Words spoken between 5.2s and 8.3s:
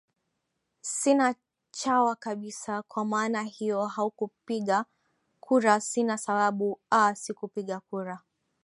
kura sina sababu aa sikupiga kura